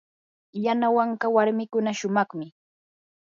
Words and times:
yanawanka 0.65 1.25
warmikuna 1.35 1.91
shumaqmi. 1.99 2.47